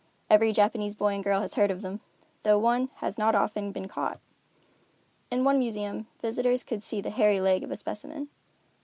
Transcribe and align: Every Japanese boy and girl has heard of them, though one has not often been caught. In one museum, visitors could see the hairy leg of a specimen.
Every 0.31 0.51
Japanese 0.51 0.95
boy 0.95 1.13
and 1.13 1.23
girl 1.23 1.41
has 1.41 1.53
heard 1.53 1.69
of 1.69 1.83
them, 1.83 2.01
though 2.41 2.57
one 2.57 2.89
has 3.01 3.19
not 3.19 3.35
often 3.35 3.71
been 3.71 3.87
caught. 3.87 4.19
In 5.29 5.43
one 5.43 5.59
museum, 5.59 6.07
visitors 6.23 6.63
could 6.63 6.81
see 6.81 7.01
the 7.01 7.11
hairy 7.11 7.39
leg 7.39 7.61
of 7.63 7.69
a 7.69 7.75
specimen. 7.77 8.27